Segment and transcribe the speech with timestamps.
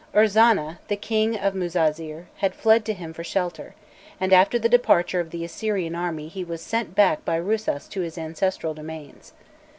[0.15, 3.75] Urzana, the King of Muzazir, had fled to him for shelter,
[4.19, 8.01] and after the departure of the Assyrian army he was sent back by Rusas to
[8.01, 9.33] his ancestral domains.